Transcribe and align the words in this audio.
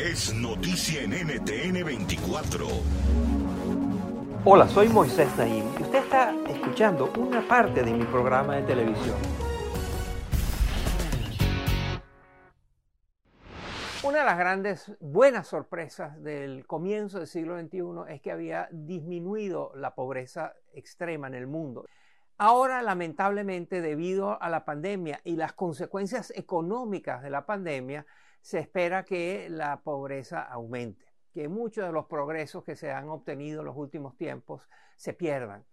Es 0.00 0.34
noticia 0.34 1.02
en 1.02 1.12
NTN 1.12 1.84
24. 1.84 2.66
Hola, 4.44 4.66
soy 4.66 4.88
Moisés 4.88 5.28
Naim 5.36 5.64
y 5.78 5.82
usted 5.82 5.98
está 5.98 6.34
escuchando 6.48 7.12
una 7.16 7.46
parte 7.46 7.82
de 7.82 7.92
mi 7.92 8.04
programa 8.06 8.56
de 8.56 8.62
televisión. 8.62 9.16
Una 14.02 14.18
de 14.20 14.24
las 14.24 14.38
grandes 14.38 14.92
buenas 14.98 15.46
sorpresas 15.46 16.20
del 16.22 16.66
comienzo 16.66 17.18
del 17.18 17.26
siglo 17.26 17.60
XXI 17.60 18.14
es 18.14 18.20
que 18.22 18.32
había 18.32 18.68
disminuido 18.72 19.72
la 19.76 19.94
pobreza 19.94 20.54
extrema 20.72 21.26
en 21.26 21.34
el 21.34 21.46
mundo. 21.46 21.84
Ahora, 22.38 22.82
lamentablemente, 22.82 23.80
debido 23.80 24.42
a 24.42 24.48
la 24.48 24.64
pandemia 24.64 25.20
y 25.22 25.36
las 25.36 25.52
consecuencias 25.52 26.32
económicas 26.34 27.22
de 27.22 27.30
la 27.30 27.46
pandemia, 27.46 28.06
se 28.42 28.58
espera 28.58 29.04
que 29.04 29.48
la 29.48 29.80
pobreza 29.80 30.42
aumente, 30.42 31.06
que 31.32 31.48
muchos 31.48 31.86
de 31.86 31.92
los 31.92 32.06
progresos 32.06 32.64
que 32.64 32.76
se 32.76 32.90
han 32.90 33.08
obtenido 33.08 33.60
en 33.60 33.66
los 33.66 33.76
últimos 33.76 34.16
tiempos 34.16 34.68
se 34.96 35.14
pierdan. 35.14 35.64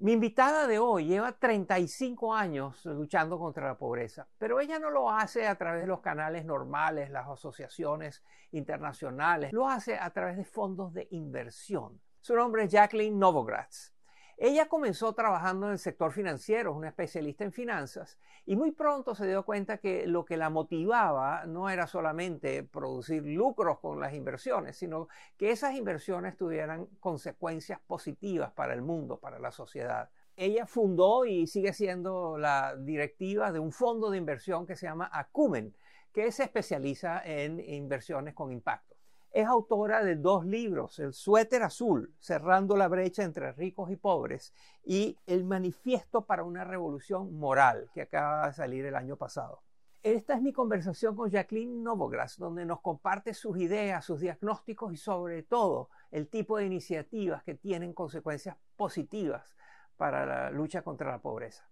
Mi 0.00 0.12
invitada 0.12 0.68
de 0.68 0.78
hoy 0.78 1.06
lleva 1.06 1.32
35 1.32 2.32
años 2.32 2.84
luchando 2.84 3.36
contra 3.36 3.66
la 3.66 3.76
pobreza, 3.76 4.28
pero 4.38 4.60
ella 4.60 4.78
no 4.78 4.90
lo 4.90 5.10
hace 5.10 5.48
a 5.48 5.56
través 5.56 5.80
de 5.80 5.88
los 5.88 6.00
canales 6.00 6.44
normales, 6.44 7.10
las 7.10 7.26
asociaciones 7.26 8.22
internacionales, 8.52 9.52
lo 9.52 9.68
hace 9.68 9.98
a 9.98 10.10
través 10.10 10.36
de 10.36 10.44
fondos 10.44 10.92
de 10.92 11.08
inversión. 11.10 12.00
Su 12.20 12.36
nombre 12.36 12.64
es 12.64 12.70
Jacqueline 12.70 13.18
Novogratz. 13.18 13.97
Ella 14.40 14.68
comenzó 14.68 15.14
trabajando 15.14 15.66
en 15.66 15.72
el 15.72 15.78
sector 15.80 16.12
financiero, 16.12 16.70
es 16.70 16.76
una 16.76 16.88
especialista 16.90 17.42
en 17.42 17.50
finanzas, 17.50 18.20
y 18.46 18.54
muy 18.54 18.70
pronto 18.70 19.16
se 19.16 19.26
dio 19.26 19.44
cuenta 19.44 19.78
que 19.78 20.06
lo 20.06 20.24
que 20.24 20.36
la 20.36 20.48
motivaba 20.48 21.44
no 21.44 21.68
era 21.68 21.88
solamente 21.88 22.62
producir 22.62 23.24
lucros 23.26 23.80
con 23.80 23.98
las 23.98 24.14
inversiones, 24.14 24.76
sino 24.76 25.08
que 25.36 25.50
esas 25.50 25.74
inversiones 25.74 26.36
tuvieran 26.36 26.86
consecuencias 27.00 27.80
positivas 27.80 28.52
para 28.52 28.74
el 28.74 28.82
mundo, 28.82 29.18
para 29.18 29.40
la 29.40 29.50
sociedad. 29.50 30.08
Ella 30.36 30.66
fundó 30.66 31.24
y 31.24 31.48
sigue 31.48 31.72
siendo 31.72 32.38
la 32.38 32.76
directiva 32.76 33.50
de 33.50 33.58
un 33.58 33.72
fondo 33.72 34.08
de 34.08 34.18
inversión 34.18 34.68
que 34.68 34.76
se 34.76 34.86
llama 34.86 35.10
Acumen, 35.12 35.74
que 36.12 36.30
se 36.30 36.44
especializa 36.44 37.20
en 37.24 37.58
inversiones 37.58 38.34
con 38.34 38.52
impacto. 38.52 38.87
Es 39.30 39.46
autora 39.46 40.02
de 40.02 40.16
dos 40.16 40.46
libros, 40.46 40.98
El 40.98 41.12
suéter 41.12 41.62
azul, 41.62 42.14
cerrando 42.18 42.76
la 42.76 42.88
brecha 42.88 43.22
entre 43.22 43.52
ricos 43.52 43.90
y 43.90 43.96
pobres, 43.96 44.54
y 44.84 45.16
El 45.26 45.44
manifiesto 45.44 46.24
para 46.24 46.44
una 46.44 46.64
revolución 46.64 47.34
moral, 47.38 47.90
que 47.92 48.02
acaba 48.02 48.48
de 48.48 48.54
salir 48.54 48.86
el 48.86 48.96
año 48.96 49.16
pasado. 49.16 49.62
Esta 50.02 50.34
es 50.34 50.42
mi 50.42 50.52
conversación 50.52 51.16
con 51.16 51.28
Jacqueline 51.28 51.82
Novogratz, 51.82 52.38
donde 52.38 52.64
nos 52.64 52.80
comparte 52.80 53.34
sus 53.34 53.58
ideas, 53.58 54.04
sus 54.04 54.20
diagnósticos 54.20 54.92
y 54.92 54.96
sobre 54.96 55.42
todo 55.42 55.90
el 56.10 56.28
tipo 56.28 56.56
de 56.56 56.66
iniciativas 56.66 57.42
que 57.42 57.54
tienen 57.54 57.92
consecuencias 57.92 58.56
positivas 58.76 59.56
para 59.96 60.24
la 60.24 60.50
lucha 60.50 60.82
contra 60.82 61.10
la 61.10 61.18
pobreza. 61.18 61.68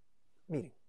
Miren. 0.49 0.86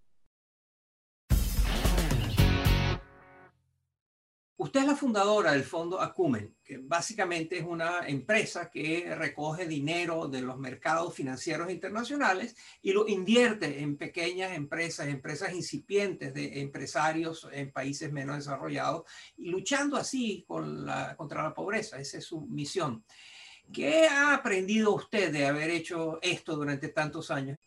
Usted 4.60 4.80
es 4.80 4.86
la 4.86 4.96
fundadora 4.96 5.52
del 5.52 5.62
fondo 5.62 6.00
Acumen, 6.00 6.56
que 6.64 6.78
básicamente 6.78 7.58
es 7.58 7.64
una 7.64 8.08
empresa 8.08 8.68
que 8.68 9.14
recoge 9.14 9.68
dinero 9.68 10.26
de 10.26 10.42
los 10.42 10.58
mercados 10.58 11.14
financieros 11.14 11.70
internacionales 11.70 12.56
y 12.82 12.90
lo 12.90 13.06
invierte 13.06 13.80
en 13.80 13.96
pequeñas 13.96 14.56
empresas, 14.56 15.06
empresas 15.06 15.52
incipientes 15.54 16.34
de 16.34 16.60
empresarios 16.60 17.46
en 17.52 17.70
países 17.70 18.10
menos 18.10 18.34
desarrollados 18.34 19.04
y 19.36 19.48
luchando 19.48 19.96
así 19.96 20.44
contra 20.48 21.44
la 21.44 21.54
pobreza. 21.54 22.00
Esa 22.00 22.18
es 22.18 22.24
su 22.24 22.40
misión. 22.40 23.04
¿Qué 23.72 24.06
ha 24.06 24.34
aprendido 24.34 24.94
usted 24.94 25.30
de 25.30 25.46
haber 25.46 25.70
hecho 25.70 26.18
esto 26.22 26.56
durante 26.56 26.88
tantos 26.88 27.30
años? 27.30 27.58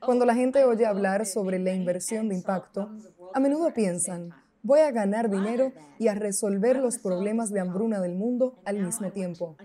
Cuando 0.00 0.24
la 0.24 0.34
gente 0.34 0.64
oye 0.64 0.86
hablar 0.86 1.26
sobre 1.26 1.58
la 1.58 1.74
inversión 1.74 2.28
de 2.28 2.36
impacto, 2.36 2.90
a 3.34 3.40
menudo 3.40 3.72
piensan, 3.74 4.30
voy 4.62 4.80
a 4.80 4.92
ganar 4.92 5.28
dinero 5.30 5.72
y 5.98 6.08
a 6.08 6.14
resolver 6.14 6.76
los 6.76 6.98
problemas 6.98 7.50
de 7.50 7.60
hambruna 7.60 8.00
del 8.00 8.14
mundo 8.14 8.60
al 8.64 8.78
mismo 8.78 9.10
tiempo. 9.10 9.56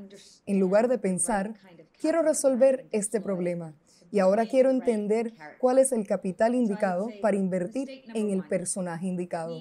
En 0.46 0.60
lugar 0.60 0.88
de 0.88 0.98
pensar, 0.98 1.54
quiero 2.00 2.24
resolver 2.24 2.88
este 2.92 3.22
problema 3.22 3.74
y 4.12 4.20
ahora 4.20 4.46
quiero 4.46 4.72
entender 4.72 5.34
cuál 5.60 5.78
es 5.78 5.92
el 5.92 6.08
capital 6.08 6.56
indicado 6.56 7.10
para 7.22 7.38
invertir 7.38 8.04
en 8.14 8.32
el 8.32 8.44
personaje 8.48 9.06
indicado. 9.06 9.60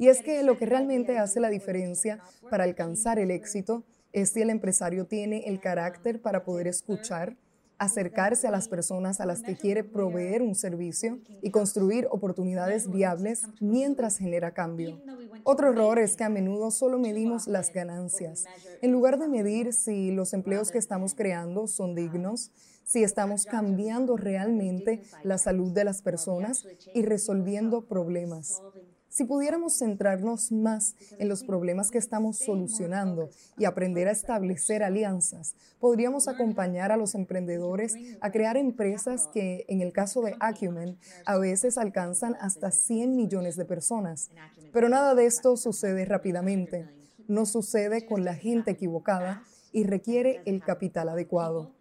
Y 0.00 0.08
es 0.08 0.22
que 0.22 0.42
lo 0.42 0.56
que 0.56 0.64
realmente 0.64 1.18
hace 1.18 1.40
la 1.40 1.50
diferencia 1.50 2.20
para 2.48 2.64
alcanzar 2.64 3.18
el 3.18 3.30
éxito 3.30 3.84
es 4.12 4.30
si 4.30 4.40
el 4.40 4.48
empresario 4.48 5.04
tiene 5.04 5.44
el 5.46 5.60
carácter 5.60 6.22
para 6.22 6.42
poder 6.42 6.68
escuchar, 6.68 7.36
acercarse 7.76 8.46
a 8.46 8.50
las 8.50 8.66
personas 8.66 9.20
a 9.20 9.26
las 9.26 9.42
que 9.42 9.58
quiere 9.58 9.84
proveer 9.84 10.40
un 10.40 10.54
servicio 10.54 11.18
y 11.42 11.50
construir 11.50 12.08
oportunidades 12.10 12.90
viables 12.90 13.42
mientras 13.60 14.16
genera 14.16 14.54
cambio. 14.54 15.02
Otro 15.44 15.70
error 15.70 15.98
es 15.98 16.16
que 16.16 16.24
a 16.24 16.30
menudo 16.30 16.70
solo 16.70 16.98
medimos 16.98 17.46
las 17.46 17.70
ganancias. 17.70 18.46
En 18.80 18.92
lugar 18.92 19.18
de 19.18 19.28
medir 19.28 19.74
si 19.74 20.12
los 20.12 20.32
empleos 20.32 20.70
que 20.70 20.78
estamos 20.78 21.14
creando 21.14 21.66
son 21.66 21.94
dignos, 21.94 22.52
si 22.84 23.04
estamos 23.04 23.44
cambiando 23.44 24.16
realmente 24.16 25.02
la 25.24 25.36
salud 25.36 25.72
de 25.72 25.84
las 25.84 26.00
personas 26.00 26.66
y 26.94 27.02
resolviendo 27.02 27.82
problemas. 27.86 28.62
Si 29.10 29.24
pudiéramos 29.24 29.76
centrarnos 29.76 30.52
más 30.52 30.94
en 31.18 31.28
los 31.28 31.42
problemas 31.42 31.90
que 31.90 31.98
estamos 31.98 32.38
solucionando 32.38 33.28
y 33.58 33.64
aprender 33.64 34.06
a 34.06 34.12
establecer 34.12 34.84
alianzas, 34.84 35.56
podríamos 35.80 36.28
acompañar 36.28 36.92
a 36.92 36.96
los 36.96 37.16
emprendedores 37.16 37.96
a 38.20 38.30
crear 38.30 38.56
empresas 38.56 39.28
que, 39.34 39.64
en 39.68 39.80
el 39.80 39.92
caso 39.92 40.22
de 40.22 40.36
Acumen, 40.38 40.96
a 41.26 41.38
veces 41.38 41.76
alcanzan 41.76 42.36
hasta 42.40 42.70
100 42.70 43.16
millones 43.16 43.56
de 43.56 43.64
personas. 43.64 44.30
Pero 44.72 44.88
nada 44.88 45.16
de 45.16 45.26
esto 45.26 45.56
sucede 45.56 46.04
rápidamente. 46.04 46.88
No 47.26 47.46
sucede 47.46 48.06
con 48.06 48.24
la 48.24 48.36
gente 48.36 48.70
equivocada 48.70 49.42
y 49.72 49.82
requiere 49.82 50.40
el 50.46 50.62
capital 50.62 51.08
adecuado. 51.08 51.74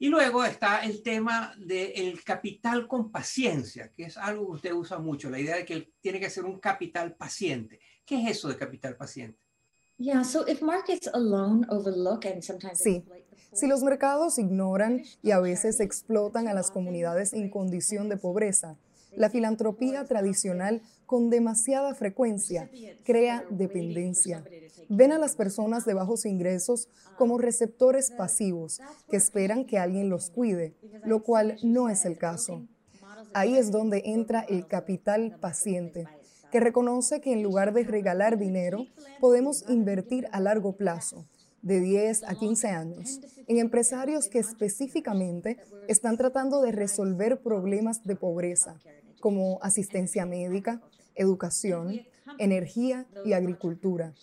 Y 0.00 0.08
luego 0.08 0.44
está 0.44 0.84
el 0.84 1.02
tema 1.02 1.54
del 1.58 2.22
capital 2.22 2.86
con 2.86 3.10
paciencia, 3.10 3.92
que 3.96 4.04
es 4.04 4.16
algo 4.16 4.46
que 4.46 4.52
usted 4.52 4.72
usa 4.72 4.98
mucho, 4.98 5.28
la 5.28 5.40
idea 5.40 5.56
de 5.56 5.64
que 5.64 5.92
tiene 6.00 6.20
que 6.20 6.30
ser 6.30 6.44
un 6.44 6.60
capital 6.60 7.14
paciente. 7.16 7.80
¿Qué 8.04 8.22
es 8.22 8.38
eso 8.38 8.48
de 8.48 8.56
capital 8.56 8.96
paciente? 8.96 9.38
Sí, 12.76 13.04
si 13.52 13.66
los 13.66 13.82
mercados 13.82 14.38
ignoran 14.38 15.02
y 15.22 15.32
a 15.32 15.40
veces 15.40 15.80
explotan 15.80 16.46
a 16.46 16.54
las 16.54 16.70
comunidades 16.70 17.32
en 17.32 17.50
condición 17.50 18.08
de 18.08 18.16
pobreza, 18.16 18.76
la 19.16 19.30
filantropía 19.30 20.04
tradicional 20.04 20.82
con 21.06 21.30
demasiada 21.30 21.94
frecuencia 21.94 22.70
crea 23.04 23.44
dependencia. 23.50 24.44
Ven 24.88 25.12
a 25.12 25.18
las 25.18 25.36
personas 25.36 25.84
de 25.84 25.94
bajos 25.94 26.26
ingresos 26.26 26.88
como 27.16 27.38
receptores 27.38 28.10
pasivos 28.10 28.80
que 29.10 29.16
esperan 29.16 29.64
que 29.64 29.78
alguien 29.78 30.08
los 30.08 30.30
cuide, 30.30 30.74
lo 31.04 31.22
cual 31.22 31.56
no 31.62 31.88
es 31.88 32.04
el 32.04 32.18
caso. 32.18 32.66
Ahí 33.34 33.56
es 33.56 33.70
donde 33.70 34.02
entra 34.04 34.40
el 34.40 34.66
capital 34.66 35.38
paciente, 35.40 36.06
que 36.50 36.60
reconoce 36.60 37.20
que 37.20 37.32
en 37.32 37.42
lugar 37.42 37.72
de 37.72 37.84
regalar 37.84 38.38
dinero, 38.38 38.86
podemos 39.20 39.64
invertir 39.68 40.28
a 40.32 40.40
largo 40.40 40.76
plazo, 40.76 41.26
de 41.62 41.80
10 41.80 42.24
a 42.24 42.34
15 42.34 42.68
años, 42.68 43.20
en 43.46 43.58
empresarios 43.58 44.28
que 44.28 44.38
específicamente 44.38 45.58
están 45.88 46.16
tratando 46.16 46.60
de 46.62 46.72
resolver 46.72 47.40
problemas 47.40 48.04
de 48.04 48.16
pobreza, 48.16 48.78
como 49.20 49.58
asistencia 49.62 50.26
médica, 50.26 50.80
educación, 51.14 52.02
energía 52.38 53.06
y 53.24 53.32
agricultura. 53.32 54.14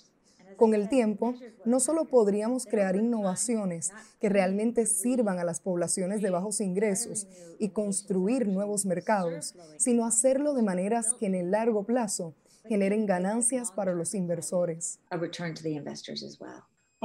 Con 0.55 0.73
el 0.73 0.87
tiempo, 0.87 1.33
no 1.65 1.79
solo 1.79 2.05
podríamos 2.05 2.65
crear 2.65 2.95
innovaciones 2.95 3.91
que 4.21 4.29
realmente 4.29 4.85
sirvan 4.85 5.39
a 5.39 5.43
las 5.43 5.59
poblaciones 5.59 6.21
de 6.21 6.29
bajos 6.29 6.61
ingresos 6.61 7.27
y 7.59 7.69
construir 7.69 8.47
nuevos 8.47 8.85
mercados, 8.85 9.53
sino 9.77 10.05
hacerlo 10.05 10.53
de 10.53 10.63
maneras 10.63 11.13
que 11.19 11.25
en 11.25 11.35
el 11.35 11.51
largo 11.51 11.83
plazo 11.83 12.35
generen 12.67 13.05
ganancias 13.05 13.71
para 13.71 13.93
los 13.93 14.15
inversores. 14.15 14.99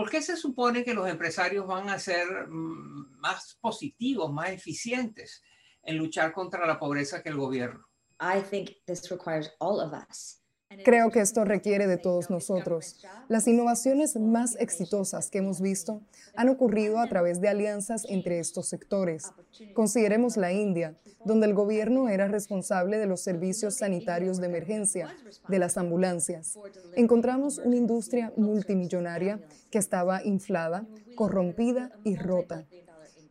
¿Por 0.00 0.08
qué 0.08 0.23
se 0.23 0.35
supone 0.35 0.82
que 0.82 0.94
los 0.94 1.06
empresarios 1.06 1.67
van 1.67 1.91
a 1.91 1.99
ser 1.99 2.26
mm, 2.49 3.20
más 3.20 3.58
positivos, 3.61 4.32
más 4.32 4.49
eficientes 4.49 5.43
en 5.82 5.99
luchar 5.99 6.32
contra 6.32 6.67
la 6.67 6.79
pobreza 6.79 7.23
que 7.23 7.29
el 7.29 7.37
gobierno? 7.37 7.87
I 8.19 8.41
think 8.41 8.70
this 8.87 9.11
requires 9.11 9.52
all 9.58 9.79
of 9.79 9.93
us 9.93 10.41
Creo 10.84 11.11
que 11.11 11.20
esto 11.20 11.44
requiere 11.44 11.88
de 11.88 11.96
todos 11.96 12.31
nosotros. 12.31 13.05
Las 13.28 13.49
innovaciones 13.49 14.17
más 14.17 14.56
exitosas 14.61 15.28
que 15.28 15.38
hemos 15.38 15.61
visto 15.61 16.00
han 16.37 16.49
ocurrido 16.49 17.00
a 17.00 17.08
través 17.08 17.40
de 17.40 17.49
alianzas 17.49 18.06
entre 18.08 18.38
estos 18.38 18.69
sectores. 18.69 19.32
Consideremos 19.75 20.37
la 20.37 20.52
India, 20.52 20.96
donde 21.25 21.49
el 21.49 21.55
gobierno 21.55 22.08
era 22.08 22.28
responsable 22.28 22.99
de 22.99 23.06
los 23.06 23.20
servicios 23.20 23.78
sanitarios 23.78 24.40
de 24.40 24.46
emergencia, 24.46 25.08
de 25.49 25.58
las 25.58 25.76
ambulancias. 25.76 26.56
Encontramos 26.94 27.58
una 27.58 27.76
industria 27.76 28.32
multimillonaria 28.37 29.40
que 29.70 29.78
estaba 29.78 30.25
inflada, 30.25 30.87
corrompida 31.17 31.90
y 32.05 32.14
rota. 32.14 32.64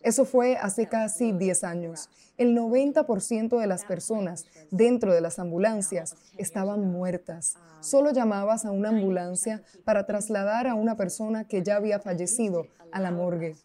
Eso 0.02 0.26
fue 0.26 0.56
hace 0.56 0.88
casi 0.88 1.32
10 1.34 1.64
años. 1.64 2.10
El 2.38 2.56
90% 2.56 3.60
de 3.60 3.68
las 3.68 3.84
personas 3.84 4.46
dentro 4.72 5.14
de 5.14 5.20
las 5.20 5.40
ambulancias 5.40 6.16
estaban 6.38 6.86
muertas. 6.90 7.56
Solo 7.82 8.12
llamabas 8.12 8.66
a 8.66 8.72
una 8.72 8.90
ambulancia 8.90 9.62
para 9.84 10.06
trasladar 10.06 10.68
a 10.68 10.76
una 10.76 10.96
persona 10.96 11.46
que 11.46 11.64
ya 11.64 11.76
había 11.76 12.00
fallecido 12.00 12.68
a 12.92 13.00
la 13.02 13.12
morgue. 13.12 13.56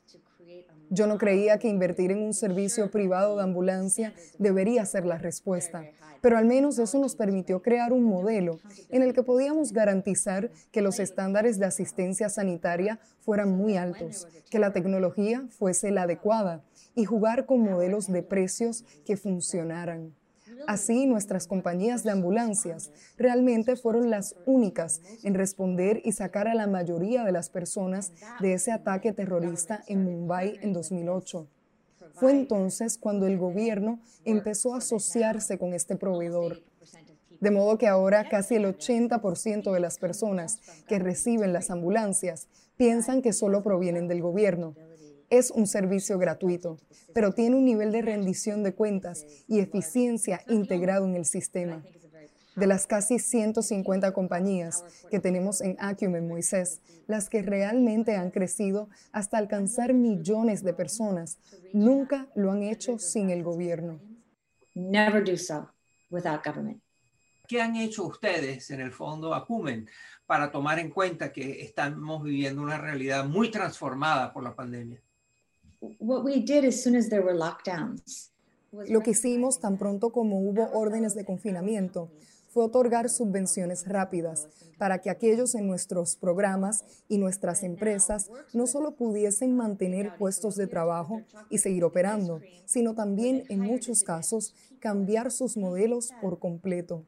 Yo 0.90 1.06
no 1.06 1.18
creía 1.18 1.58
que 1.58 1.68
invertir 1.68 2.10
en 2.10 2.22
un 2.22 2.34
servicio 2.34 2.90
privado 2.90 3.36
de 3.36 3.42
ambulancia 3.42 4.14
debería 4.38 4.84
ser 4.84 5.06
la 5.06 5.18
respuesta, 5.18 5.84
pero 6.20 6.38
al 6.38 6.46
menos 6.46 6.78
eso 6.78 6.98
nos 6.98 7.16
permitió 7.16 7.62
crear 7.62 7.92
un 7.92 8.04
modelo 8.04 8.58
en 8.88 9.02
el 9.02 9.12
que 9.12 9.22
podíamos 9.22 9.72
garantizar 9.72 10.50
que 10.72 10.82
los 10.82 10.98
estándares 11.00 11.58
de 11.58 11.66
asistencia 11.66 12.28
sanitaria 12.28 12.98
fueran 13.20 13.50
muy 13.50 13.76
altos, 13.76 14.26
que 14.50 14.58
la 14.58 14.72
tecnología 14.72 15.46
fuese 15.50 15.90
la 15.90 16.02
adecuada 16.02 16.62
y 16.94 17.04
jugar 17.04 17.46
con 17.46 17.60
modelos 17.60 18.10
de 18.10 18.22
precios 18.22 18.84
que 19.04 19.16
funcionaran. 19.16 20.14
Así, 20.66 21.06
nuestras 21.06 21.46
compañías 21.46 22.02
de 22.02 22.10
ambulancias 22.10 22.90
realmente 23.16 23.76
fueron 23.76 24.10
las 24.10 24.36
únicas 24.46 25.02
en 25.22 25.34
responder 25.34 26.00
y 26.04 26.12
sacar 26.12 26.48
a 26.48 26.54
la 26.54 26.66
mayoría 26.66 27.24
de 27.24 27.32
las 27.32 27.50
personas 27.50 28.12
de 28.40 28.54
ese 28.54 28.72
ataque 28.72 29.12
terrorista 29.12 29.82
en 29.86 30.04
Mumbai 30.04 30.58
en 30.62 30.72
2008. 30.72 31.46
Fue 32.14 32.32
entonces 32.32 32.98
cuando 32.98 33.26
el 33.26 33.38
gobierno 33.38 34.00
empezó 34.24 34.74
a 34.74 34.78
asociarse 34.78 35.58
con 35.58 35.74
este 35.74 35.96
proveedor. 35.96 36.62
De 37.40 37.50
modo 37.50 37.76
que 37.76 37.88
ahora 37.88 38.28
casi 38.28 38.54
el 38.54 38.64
80% 38.64 39.72
de 39.72 39.80
las 39.80 39.98
personas 39.98 40.60
que 40.86 40.98
reciben 40.98 41.52
las 41.52 41.70
ambulancias 41.70 42.48
piensan 42.76 43.22
que 43.22 43.32
solo 43.32 43.62
provienen 43.62 44.08
del 44.08 44.22
gobierno 44.22 44.74
es 45.38 45.50
un 45.50 45.66
servicio 45.66 46.18
gratuito, 46.18 46.78
pero 47.12 47.32
tiene 47.32 47.56
un 47.56 47.64
nivel 47.64 47.92
de 47.92 48.02
rendición 48.02 48.62
de 48.62 48.74
cuentas 48.74 49.24
y 49.48 49.58
eficiencia 49.58 50.42
integrado 50.48 51.06
en 51.06 51.16
el 51.16 51.24
sistema. 51.24 51.82
De 52.56 52.68
las 52.68 52.86
casi 52.86 53.18
150 53.18 54.12
compañías 54.12 54.84
que 55.10 55.18
tenemos 55.18 55.60
en 55.60 55.76
Acumen 55.80 56.28
Moisés, 56.28 56.80
las 57.08 57.28
que 57.28 57.42
realmente 57.42 58.14
han 58.14 58.30
crecido 58.30 58.88
hasta 59.10 59.38
alcanzar 59.38 59.92
millones 59.92 60.62
de 60.62 60.72
personas, 60.72 61.38
nunca 61.72 62.28
lo 62.36 62.52
han 62.52 62.62
hecho 62.62 62.98
sin 63.00 63.30
el 63.30 63.42
gobierno. 63.42 64.00
Never 64.74 65.24
do 65.24 65.36
so 65.36 65.68
without 66.10 66.44
government. 66.44 66.80
¿Qué 67.46 67.60
han 67.60 67.76
hecho 67.76 68.04
ustedes 68.06 68.70
en 68.70 68.80
el 68.80 68.92
fondo 68.92 69.34
Acumen 69.34 69.88
para 70.24 70.50
tomar 70.50 70.78
en 70.78 70.90
cuenta 70.90 71.32
que 71.32 71.60
estamos 71.60 72.22
viviendo 72.22 72.62
una 72.62 72.78
realidad 72.78 73.26
muy 73.26 73.50
transformada 73.50 74.32
por 74.32 74.42
la 74.42 74.54
pandemia? 74.54 75.03
Lo 78.88 79.00
que 79.02 79.10
hicimos 79.12 79.60
tan 79.60 79.78
pronto 79.78 80.10
como 80.10 80.40
hubo 80.40 80.68
órdenes 80.72 81.14
de 81.14 81.24
confinamiento 81.24 82.10
fue 82.54 82.64
otorgar 82.64 83.10
subvenciones 83.10 83.86
rápidas 83.88 84.48
para 84.78 85.00
que 85.00 85.10
aquellos 85.10 85.56
en 85.56 85.66
nuestros 85.66 86.14
programas 86.14 86.84
y 87.08 87.18
nuestras 87.18 87.64
empresas 87.64 88.30
no 88.52 88.68
solo 88.68 88.94
pudiesen 88.94 89.56
mantener 89.56 90.16
puestos 90.16 90.54
de 90.54 90.68
trabajo 90.68 91.22
y 91.50 91.58
seguir 91.58 91.82
operando, 91.82 92.40
sino 92.64 92.94
también 92.94 93.42
en 93.48 93.58
muchos 93.58 94.04
casos 94.04 94.54
cambiar 94.78 95.32
sus 95.32 95.56
modelos 95.56 96.12
por 96.20 96.38
completo. 96.38 97.04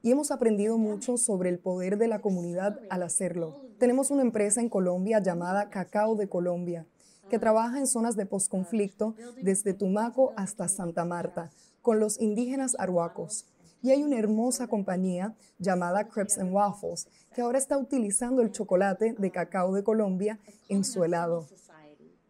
Y 0.00 0.12
hemos 0.12 0.30
aprendido 0.30 0.78
mucho 0.78 1.16
sobre 1.16 1.48
el 1.48 1.58
poder 1.58 1.98
de 1.98 2.06
la 2.06 2.20
comunidad 2.20 2.78
al 2.88 3.02
hacerlo. 3.02 3.64
Tenemos 3.78 4.12
una 4.12 4.22
empresa 4.22 4.60
en 4.60 4.68
Colombia 4.68 5.18
llamada 5.18 5.70
Cacao 5.70 6.14
de 6.14 6.28
Colombia, 6.28 6.86
que 7.28 7.38
trabaja 7.38 7.78
en 7.78 7.86
zonas 7.86 8.16
de 8.16 8.26
posconflicto 8.26 9.14
desde 9.42 9.74
Tumaco 9.74 10.32
hasta 10.36 10.68
Santa 10.68 11.04
Marta 11.04 11.50
con 11.82 12.00
los 12.00 12.20
indígenas 12.20 12.76
arhuacos. 12.78 13.46
Y 13.82 13.90
hay 13.90 14.02
una 14.02 14.18
hermosa 14.18 14.66
compañía 14.66 15.34
llamada 15.58 16.08
Crepes 16.08 16.38
and 16.38 16.52
Waffles 16.52 17.06
que 17.34 17.42
ahora 17.42 17.58
está 17.58 17.76
utilizando 17.76 18.40
el 18.40 18.50
chocolate 18.50 19.14
de 19.18 19.30
cacao 19.30 19.74
de 19.74 19.84
Colombia 19.84 20.38
en 20.68 20.84
su 20.84 21.04
helado. 21.04 21.46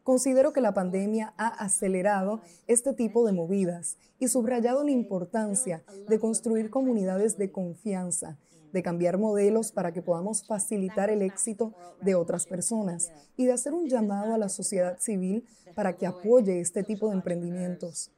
Considero 0.02 0.52
que 0.52 0.61
la 0.61 0.75
pandemia 0.75 1.32
ha 1.38 1.46
acelerado 1.46 2.41
este 2.67 2.93
tipo 2.93 3.25
de 3.25 3.32
movidas 3.32 3.96
y 4.19 4.29
subrayado 4.29 4.85
la 4.85 4.91
importancia 4.91 5.82
de 6.08 6.19
construir 6.19 6.70
comunidades 6.70 7.38
de 7.38 7.51
confianza 7.51 8.36
de 8.74 8.82
cambiar 8.82 9.19
modelos 9.19 9.70
para 9.70 9.93
que 9.93 10.02
podamos 10.02 10.44
facilitar 10.44 11.08
el 11.08 11.22
éxito 11.22 11.72
de 12.02 12.16
otras 12.16 12.44
personas 12.44 13.12
y 13.36 13.46
de 13.46 13.52
hacer 13.52 13.72
un 13.72 13.88
llamado 13.88 14.34
a 14.34 14.38
la 14.38 14.48
sociedad 14.48 14.98
civil 14.98 15.46
para 15.76 15.96
que 15.96 16.06
apoye 16.06 16.60
este 16.60 16.82
tipo 16.82 17.08
de 17.08 17.14
emprendimientos. 17.14 18.10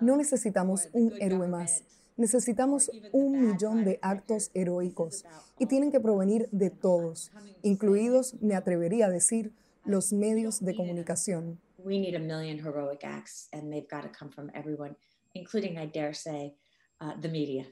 No 0.00 0.16
necesitamos 0.16 0.88
un 0.92 1.12
héroe 1.20 1.48
más, 1.48 1.82
necesitamos 2.16 2.92
un 3.10 3.44
millón 3.44 3.84
de 3.84 3.98
actos 4.02 4.52
heroicos 4.54 5.24
y 5.58 5.66
tienen 5.66 5.90
que 5.90 5.98
provenir 5.98 6.48
de 6.52 6.70
todos, 6.70 7.32
incluidos, 7.62 8.40
me 8.40 8.54
atrevería 8.54 9.06
a 9.06 9.10
decir, 9.10 9.52
los 9.84 10.12
medios 10.12 10.64
de 10.64 10.76
comunicación. 10.76 11.58
We 11.78 11.98
need 11.98 12.14
a 12.14 12.20
million 12.20 12.58
heroic 12.58 13.04
acts 13.04 13.48
and 13.52 13.70
they've 13.72 13.88
got 13.90 14.02
to 14.02 14.10
come 14.16 14.30
from 14.30 14.48
everyone, 14.54 14.96
including, 15.34 15.76
I 15.76 15.86
dare 15.86 16.14
say, 16.14 16.54
uh, 17.00 17.20
the 17.20 17.28
media. 17.28 17.66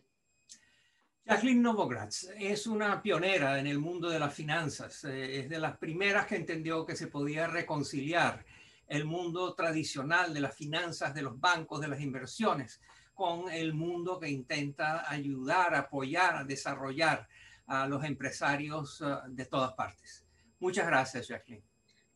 Jacqueline 1.25 1.62
Novogratz 1.62 2.31
es 2.37 2.67
una 2.67 3.00
pionera 3.00 3.59
en 3.59 3.69
el 3.69 3.79
mundo 3.79 4.11
de 4.11 4.19
las 4.19 4.35
finanzas. 4.35 5.05
Eh, 5.05 5.41
es 5.41 5.49
de 5.49 5.61
las 5.61 5.76
primeras 5.79 6.26
que 6.26 6.35
entendió 6.35 6.85
que 6.85 6.97
se 6.97 7.07
podía 7.07 7.47
reconciliar 7.47 8.45
el 8.88 9.05
mundo 9.05 9.55
tradicional 9.55 10.35
de 10.35 10.41
las 10.41 10.55
finanzas, 10.55 11.14
de 11.14 11.23
los 11.23 11.38
bancos, 11.38 11.81
de 11.81 11.88
las 11.88 12.00
inversiones, 12.00 12.81
con 13.14 13.49
el 13.50 13.73
mundo 13.73 14.19
que 14.19 14.29
intenta 14.29 15.09
ayudar, 15.09 15.76
apoyar, 15.76 16.37
a 16.37 16.45
desarrollar 16.45 17.29
a 17.67 17.87
los 17.87 18.02
empresarios 18.05 19.00
eh, 19.00 19.14
de 19.29 19.47
todas 19.47 19.75
partes. 19.75 20.26
Muchas 20.59 20.87
gracias, 20.88 21.29
Jacqueline. 21.29 21.64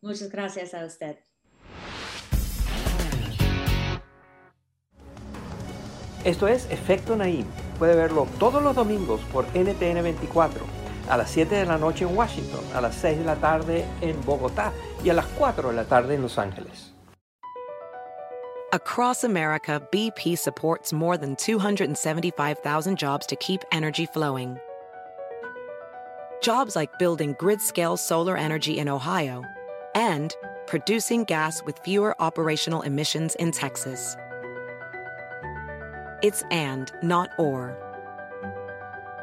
Muchas 0.00 0.30
gracias 0.30 0.74
a 0.74 0.84
usted. 0.84 1.20
Esto 6.24 6.48
es 6.48 6.68
Efecto 6.70 7.16
Naim 7.16 7.46
puede 7.76 7.94
verlo 7.94 8.26
todos 8.38 8.62
los 8.62 8.74
domingos 8.74 9.20
por 9.32 9.44
NTN 9.54 10.02
24, 10.02 10.64
a 11.08 11.16
las 11.16 11.30
7 11.30 11.54
de 11.54 11.66
la 11.66 11.78
noche 11.78 12.04
en 12.04 12.16
Washington, 12.16 12.60
a 12.74 12.80
las 12.80 12.94
6 12.96 13.18
de 13.18 13.24
la 13.24 13.36
tarde 13.36 13.84
en 14.00 14.20
Bogotá 14.24 14.72
y 15.04 15.10
a 15.10 15.14
las 15.14 15.26
4 15.26 15.70
de 15.70 15.74
la 15.74 15.84
tarde 15.84 16.14
en 16.14 16.22
Los 16.22 16.38
Ángeles. 16.38 16.92
Across 18.72 19.24
America, 19.24 19.80
BP 19.92 20.36
supports 20.36 20.92
more 20.92 21.16
than 21.16 21.36
275,000 21.36 22.98
jobs 22.98 23.24
to 23.26 23.36
keep 23.36 23.62
energy 23.70 24.06
flowing. 24.06 24.58
Jobs 26.42 26.74
like 26.74 26.98
building 26.98 27.36
grid-scale 27.38 27.96
solar 27.96 28.36
energy 28.36 28.78
in 28.78 28.88
Ohio 28.88 29.44
and 29.94 30.34
producing 30.66 31.24
gas 31.24 31.62
with 31.64 31.78
fewer 31.84 32.20
operational 32.20 32.82
emissions 32.82 33.34
in 33.36 33.52
Texas. 33.52 34.16
It's 36.22 36.42
and, 36.50 36.92
not 37.02 37.30
or. 37.38 37.76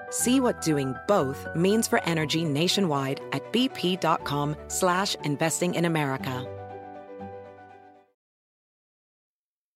See 0.10 0.40
what 0.40 0.62
doing 0.62 0.96
both 1.08 1.48
means 1.56 1.88
for 1.88 2.04
energy 2.04 2.46
nationwide 2.46 3.22
at 3.32 3.52
bp.com 3.52 4.56
slash 4.68 5.16
investing 5.24 5.74
in 5.74 5.86
America. 5.86 6.46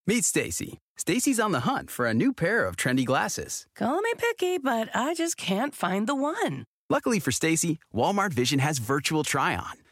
Meet 0.06 0.24
Stacy. 0.24 0.78
Stacy's 0.96 1.40
on 1.40 1.52
the 1.52 1.62
hunt 1.62 1.92
for 1.92 2.06
a 2.06 2.14
new 2.14 2.32
pair 2.34 2.66
of 2.66 2.78
trendy 2.78 3.04
glasses. 3.06 3.66
Call 3.76 4.02
me 4.02 4.14
picky, 4.18 4.58
but 4.58 4.90
I 4.94 5.14
just 5.14 5.38
can't 5.38 5.76
find 5.76 6.08
the 6.08 6.16
one. 6.16 6.66
Luckily 6.90 7.20
for 7.20 7.32
Stacy, 7.32 7.80
Walmart 7.94 8.32
Vision 8.32 8.60
has 8.60 8.78
virtual 8.78 9.24
try-on. 9.24 9.74